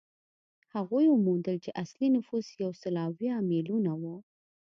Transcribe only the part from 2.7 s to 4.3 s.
سل یو اویا میلیونه وو.